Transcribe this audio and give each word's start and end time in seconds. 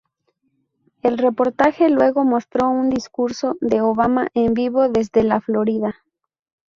El 1.03 1.19
reportaje 1.19 1.87
luego 1.91 2.23
mostró 2.25 2.67
un 2.69 2.89
discurso 2.89 3.57
de 3.61 3.81
Obama 3.81 4.29
en 4.33 4.55
vivo 4.55 4.89
desde 4.89 5.21
la 5.23 5.39
Florida. 5.41 5.93